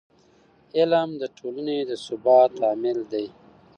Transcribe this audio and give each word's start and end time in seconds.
علم 0.77 1.09
د 1.21 1.23
ټولنې 1.37 1.77
د 1.89 1.91
ثبات 2.05 2.53
عامل 2.65 2.99
دی. 3.11 3.25